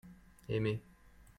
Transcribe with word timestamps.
aimez. 0.49 0.79